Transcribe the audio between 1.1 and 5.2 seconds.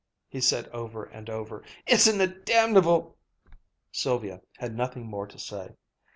over. "Isn't it damnable!" Sylvia had nothing